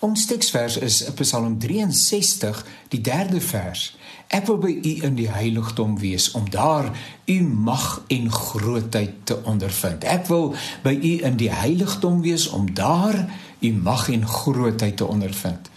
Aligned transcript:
Ons 0.00 0.22
teksvers 0.24 0.78
is 0.80 1.02
Psalm 1.18 1.58
63, 1.60 2.62
die 2.88 3.00
3de 3.04 3.40
vers. 3.44 3.82
Ek 4.32 4.46
wil 4.48 4.56
by 4.62 4.70
U 4.72 4.92
in 5.04 5.18
die 5.18 5.28
heiligdom 5.28 5.98
wees 6.00 6.30
om 6.38 6.46
daar 6.48 6.88
U 7.28 7.36
mag 7.44 8.00
en 8.08 8.30
grootheid 8.32 9.18
te 9.28 9.36
ondervind. 9.44 10.06
Ek 10.08 10.24
wil 10.30 10.54
by 10.86 10.94
U 10.96 11.12
in 11.28 11.36
die 11.36 11.50
heiligdom 11.52 12.22
wees 12.24 12.48
om 12.48 12.70
daar 12.72 13.18
U 13.60 13.72
mag 13.76 14.08
en 14.08 14.24
grootheid 14.24 14.96
te 14.96 15.04
ondervind. 15.04 15.68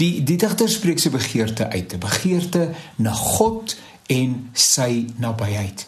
Die 0.00 0.24
die 0.24 0.38
digter 0.40 0.72
spreek 0.72 1.02
sy 1.02 1.12
begeerte 1.12 1.68
uit, 1.68 1.92
'n 1.92 2.00
begeerte 2.00 2.72
na 2.96 3.12
God 3.12 3.76
en 4.08 4.50
sy 4.52 5.04
nabyheid. 5.20 5.84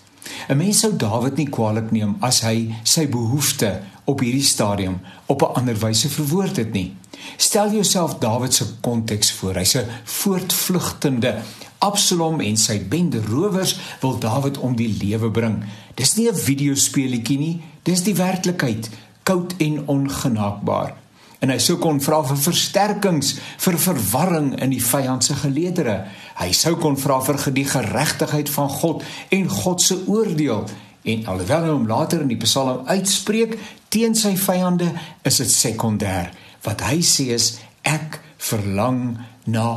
'n 0.48 0.56
Mens 0.56 0.84
sou 0.84 0.92
Dawid 0.96 1.36
nie 1.36 1.48
kwaadlik 1.48 1.90
neem 1.90 2.16
as 2.20 2.40
hy 2.44 2.74
sy 2.82 3.08
behoefte 3.08 3.80
op 4.08 4.24
hierdie 4.24 4.44
stadium 4.44 5.00
op 5.26 5.42
'n 5.42 5.54
ander 5.60 5.78
wyse 5.78 6.08
verwoord 6.08 6.56
het 6.56 6.72
nie. 6.72 6.96
Stel 7.36 7.72
jouself 7.72 8.18
Dawid 8.18 8.54
se 8.54 8.64
konteks 8.80 9.32
voor. 9.32 9.54
Hy's 9.54 9.74
'n 9.76 9.86
voortvlugtende 10.04 11.34
Absalom 11.78 12.40
en 12.40 12.56
sy 12.56 12.80
bende 12.88 13.20
rowers 13.22 13.78
wil 14.00 14.18
Dawid 14.18 14.58
om 14.58 14.76
die 14.76 14.96
lewe 15.00 15.30
bring. 15.30 15.64
Dis 15.94 16.14
nie 16.14 16.28
'n 16.28 16.34
videospeletjie 16.36 17.38
nie, 17.38 17.60
dis 17.82 18.02
die 18.02 18.14
werklikheid, 18.14 18.90
koud 19.22 19.54
en 19.56 19.86
ongenaakbaar. 19.86 20.96
En 21.38 21.50
hy 21.50 21.58
sou 21.58 21.76
kon 21.78 22.00
vra 22.00 22.24
vir 22.24 22.36
versterkings 22.36 23.36
vir 23.62 23.78
verwarring 23.78 24.60
in 24.60 24.70
die 24.70 24.82
vyand 24.82 25.24
se 25.24 25.34
geleedere. 25.34 26.06
Hy 26.34 26.52
sou 26.52 26.74
kon 26.76 26.96
vra 26.96 27.20
vir 27.20 27.52
die 27.54 27.64
geregtigheid 27.64 28.50
van 28.50 28.68
God 28.68 29.04
en 29.28 29.48
God 29.48 29.82
se 29.82 30.02
oordeel. 30.06 30.66
En 31.02 31.26
alhoewel 31.26 31.66
hy 31.66 31.72
hom 31.72 31.86
later 31.88 32.22
in 32.24 32.32
die 32.32 32.40
Psalm 32.42 32.86
uitspreek 32.88 33.56
teen 33.92 34.16
sy 34.18 34.34
vyande, 34.36 34.90
is 35.22 35.40
dit 35.42 35.52
sekondêr 35.52 36.32
wat 36.66 36.82
hy 36.88 36.98
sê 37.06 37.30
is 37.36 37.52
ek 37.86 38.18
verlang 38.50 39.18
na 39.48 39.68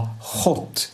God. 0.41 0.87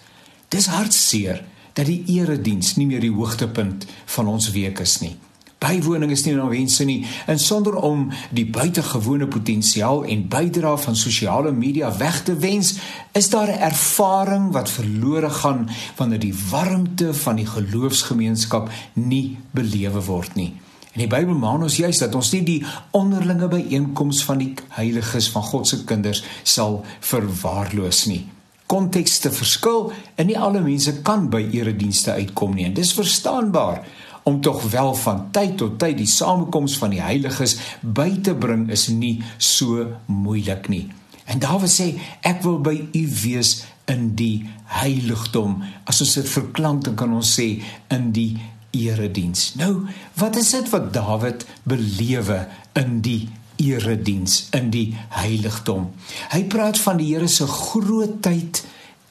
Dis 0.54 0.68
hartseer 0.72 1.44
dat 1.78 1.88
die 1.90 2.04
erediens 2.18 2.76
nie 2.78 2.88
meer 2.90 3.04
die 3.04 3.14
hoogtepunt 3.14 3.86
van 4.16 4.30
ons 4.32 4.52
week 4.56 4.82
is 4.84 5.00
nie. 5.04 5.16
Bywoning 5.58 6.12
is 6.14 6.22
nie 6.28 6.36
nou 6.38 6.52
wense 6.52 6.86
nie 6.86 7.00
en 7.26 7.40
sonder 7.42 7.80
om 7.82 8.04
die 8.30 8.46
buitengewone 8.46 9.26
potensiaal 9.28 10.04
en 10.06 10.28
bydra 10.30 10.76
van 10.78 10.96
sosiale 10.96 11.52
media 11.52 11.90
weg 11.98 12.20
te 12.28 12.36
wens, 12.38 12.76
is 13.12 13.30
daar 13.30 13.50
'n 13.50 13.62
ervaring 13.72 14.52
wat 14.52 14.70
verlore 14.70 15.30
gaan 15.30 15.70
wanneer 15.96 16.20
die 16.20 16.36
warmte 16.50 17.14
van 17.14 17.36
die 17.36 17.48
geloofsgemeenskap 17.48 18.70
nie 18.94 19.38
belewe 19.52 20.02
word 20.06 20.36
nie. 20.36 20.54
En 20.94 21.04
die 21.06 21.08
Bybel 21.08 21.36
maan 21.38 21.62
ons 21.62 21.76
juis 21.78 21.98
dat 21.98 22.16
ons 22.16 22.32
nie 22.32 22.44
die 22.44 22.66
onderlinge 22.92 23.48
byeenkoms 23.48 24.24
van 24.24 24.38
die 24.38 24.54
heiliges 24.70 25.30
van 25.30 25.44
God 25.44 25.68
se 25.68 25.84
kinders 25.84 26.24
sal 26.44 26.86
verwaarloos 27.00 28.06
nie. 28.06 28.26
Kontekste 28.66 29.32
verskil 29.32 29.92
en 30.16 30.26
nie 30.26 30.40
alle 30.40 30.62
mense 30.62 31.02
kan 31.02 31.30
by 31.30 31.44
eredienste 31.52 32.12
uitkom 32.12 32.56
nie. 32.56 32.66
En 32.66 32.74
dis 32.74 32.94
verstaanbaar 32.94 33.86
om 34.28 34.42
tog 34.44 34.62
wel 34.72 34.92
van 34.96 35.28
tyd 35.32 35.56
tot 35.58 35.78
tyd 35.80 35.98
die 36.02 36.10
samekoms 36.12 36.76
van 36.82 36.92
die 36.92 37.02
heiliges 37.02 37.56
by 37.82 38.10
te 38.24 38.36
bring 38.36 38.68
is 38.74 38.90
nie 38.92 39.22
so 39.38 39.86
moeilik 40.12 40.68
nie. 40.68 40.86
En 41.28 41.40
Dawid 41.44 41.72
sê 41.72 41.88
ek 42.28 42.44
wil 42.44 42.60
by 42.64 42.76
u 42.92 43.04
wees 43.24 43.62
in 43.88 44.12
die 44.20 44.48
heiligdom. 44.80 45.62
As 45.88 46.02
ons 46.04 46.16
dit 46.20 46.28
verklank 46.28 46.84
dan 46.88 46.96
kan 47.00 47.14
ons 47.16 47.34
sê 47.40 47.48
in 47.94 48.12
die 48.16 48.34
erediens. 48.76 49.54
Nou, 49.60 49.88
wat 50.20 50.36
is 50.40 50.52
dit 50.56 50.68
wat 50.72 50.92
Dawid 50.96 51.46
belewe 51.64 52.46
in 52.80 53.00
die 53.04 53.30
erediens, 53.64 54.48
in 54.56 54.72
die 54.76 54.90
heiligdom? 55.16 55.94
Hy 56.36 56.44
praat 56.52 56.80
van 56.84 57.00
die 57.00 57.14
Here 57.14 57.32
se 57.32 57.48
grootheid 57.48 58.64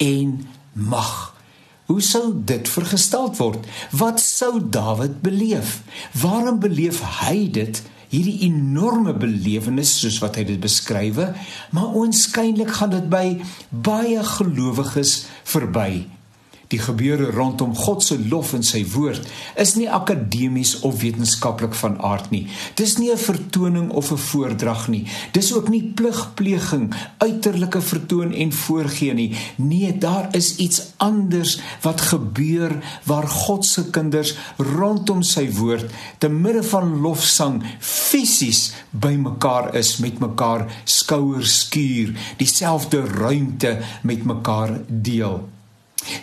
en 0.05 0.39
mag. 0.73 1.36
Hoe 1.87 2.01
sou 2.03 2.33
dit 2.35 2.69
vergestel 2.69 3.29
word? 3.39 3.67
Wat 3.95 4.19
sou 4.21 4.59
Dawid 4.59 5.21
beleef? 5.23 5.83
Waarom 6.19 6.59
beleef 6.59 6.99
hy 7.21 7.47
dit? 7.55 7.83
Hierdie 8.11 8.41
enorme 8.49 9.15
belewenis 9.15 9.93
soos 10.01 10.19
wat 10.23 10.39
hy 10.39 10.47
dit 10.49 10.61
beskrywe, 10.63 11.29
maar 11.75 11.95
oënskynlik 11.99 12.75
gaan 12.79 12.95
dit 12.95 13.09
by 13.11 13.25
baie 13.71 14.23
gelowiges 14.35 15.25
verby. 15.47 16.07
Die 16.69 16.79
gebeure 16.83 17.31
rondom 17.31 17.77
God 17.77 18.03
se 18.03 18.19
lof 18.29 18.53
en 18.57 18.65
sy 18.67 18.83
woord 18.91 19.27
is 19.63 19.75
nie 19.79 19.87
akademies 19.91 20.81
of 20.87 20.99
wetenskaplik 21.03 21.75
van 21.79 21.99
aard 22.03 22.33
nie. 22.35 22.47
Dis 22.75 22.97
nie 22.99 23.13
'n 23.13 23.19
vertoning 23.19 23.91
of 23.91 24.11
'n 24.13 24.19
voordrag 24.19 24.89
nie. 24.89 25.07
Dis 25.33 25.53
ook 25.55 25.69
nie 25.69 25.93
pligpleging, 25.95 26.95
uiterlike 27.19 27.81
vertoon 27.81 28.33
en 28.33 28.53
voorgee 28.53 29.15
nie. 29.15 29.37
Nee, 29.57 29.99
daar 29.99 30.29
is 30.33 30.57
iets 30.57 30.93
anders 30.97 31.61
wat 31.83 32.01
gebeur 32.01 32.83
waar 33.05 33.29
God 33.29 33.65
se 33.65 33.91
kinders 33.91 34.37
rondom 34.57 35.23
sy 35.23 35.51
woord 35.51 35.91
te 36.19 36.29
midde 36.29 36.63
van 36.63 37.01
lofsang 37.01 37.63
fisies 37.79 38.73
bymekaar 38.91 39.75
is 39.75 39.97
met 39.97 40.19
mekaar 40.19 40.83
skouers 40.85 41.59
skuur, 41.59 42.15
dieselfde 42.37 43.01
ruimte 43.01 43.79
met 44.03 44.25
mekaar 44.25 44.81
deel. 44.89 45.56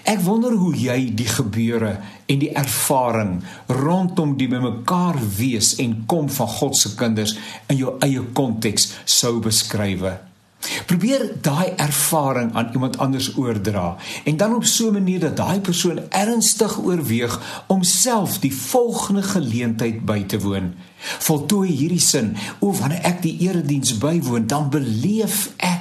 Ek 0.04 0.22
wonder 0.24 0.56
hoe 0.56 0.74
jy 0.76 1.12
die 1.16 1.28
gebeure 1.28 1.98
en 2.26 2.40
die 2.40 2.52
ervaring 2.56 3.40
rondom 3.68 4.38
die 4.40 4.50
bymekaar 4.52 5.20
wees 5.38 5.76
en 5.84 6.04
kom 6.08 6.30
van 6.30 6.52
God 6.58 6.78
se 6.78 6.96
kinders 7.00 7.38
in 7.68 7.82
jou 7.82 7.98
eie 8.06 8.24
konteks 8.38 8.92
sou 9.06 9.40
beskryf. 9.44 10.06
Probeer 10.88 11.26
daai 11.44 11.74
ervaring 11.76 12.54
aan 12.56 12.70
iemand 12.72 12.98
anders 12.98 13.34
oordra 13.36 13.98
en 14.24 14.38
dan 14.38 14.56
op 14.56 14.66
so 14.66 14.88
'n 14.88 14.94
manier 14.94 15.20
dat 15.20 15.38
daai 15.38 15.60
persoon 15.60 16.00
ernstig 16.10 16.80
oorweeg 16.80 17.64
om 17.68 17.84
self 17.84 18.40
die 18.40 18.56
volgende 18.56 19.24
geleentheid 19.24 20.06
by 20.06 20.24
te 20.24 20.40
woon. 20.40 20.74
Voltooi 21.20 21.70
hierdie 21.70 22.00
sin: 22.00 22.36
"O, 22.60 22.72
wanneer 22.72 23.02
ek 23.02 23.22
die 23.22 23.38
erediens 23.40 23.98
bywoon, 23.98 24.48
dan 24.48 24.70
beleef 24.70 25.52
ek 25.58 25.73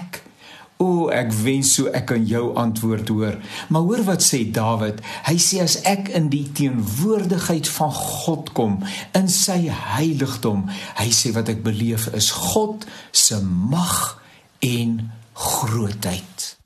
O, 0.82 1.08
ek 1.14 1.30
wens 1.44 1.74
so 1.76 1.90
ek 1.94 2.08
kan 2.10 2.24
jou 2.26 2.48
antwoord 2.58 3.12
hoor. 3.12 3.36
Maar 3.70 3.86
hoor 3.86 4.02
wat 4.08 4.24
sê 4.26 4.42
Dawid? 4.54 5.02
Hy 5.28 5.36
sê 5.42 5.60
as 5.62 5.78
ek 5.88 6.10
in 6.18 6.30
die 6.32 6.46
teenwoordigheid 6.58 7.70
van 7.76 7.92
God 7.98 8.50
kom, 8.56 8.80
in 9.18 9.30
sy 9.30 9.60
heiligdom, 9.70 10.66
hy 10.98 11.10
sê 11.14 11.34
wat 11.36 11.52
ek 11.52 11.62
beleef 11.66 12.08
is 12.16 12.32
God 12.52 12.88
se 13.14 13.38
mag 13.44 14.18
en 14.62 14.98
grootheid. 15.38 16.61